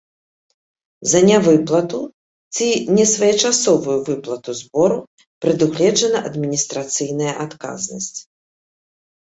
За 1.11 1.19
нявыплату 1.29 1.99
ці 2.57 2.67
несвоечасовую 3.01 3.99
выплату 4.09 4.49
збору 4.63 4.97
прадугледжана 5.47 6.17
адміністрацыйная 6.33 7.33
адказнасць. 7.47 8.15